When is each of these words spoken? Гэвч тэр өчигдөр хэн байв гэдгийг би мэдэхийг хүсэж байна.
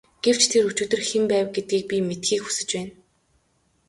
Гэвч 0.23 0.41
тэр 0.51 0.63
өчигдөр 0.69 1.01
хэн 1.09 1.23
байв 1.31 1.47
гэдгийг 1.55 1.83
би 1.89 1.97
мэдэхийг 2.07 2.41
хүсэж 2.43 2.69
байна. 2.75 2.93